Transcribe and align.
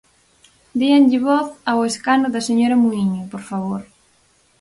Déanlle 0.79 1.19
voz 1.27 1.47
ao 1.69 1.79
escano 1.91 2.27
da 2.33 2.41
señora 2.49 2.81
Muíño, 2.83 3.21
por 3.31 3.41
favor. 3.49 3.81